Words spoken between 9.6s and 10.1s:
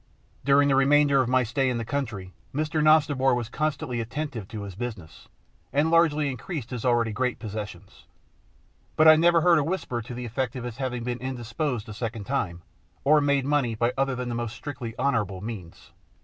whisper